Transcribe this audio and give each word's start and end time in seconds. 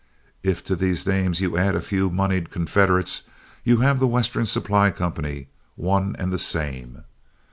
If 0.41 0.63
to 0.63 0.75
these 0.75 1.05
names 1.05 1.41
you 1.41 1.57
add 1.59 1.75
a 1.75 1.79
few 1.79 2.09
moneyed 2.09 2.49
confederates, 2.49 3.29
you 3.63 3.81
have 3.81 3.99
The 3.99 4.07
Western 4.07 4.47
Supply 4.47 4.89
Company, 4.89 5.45
one 5.75 6.15
and 6.17 6.33
the 6.33 6.39
same. 6.39 7.03